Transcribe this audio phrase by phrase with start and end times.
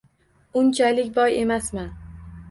[0.61, 1.91] Unchalik boy emasman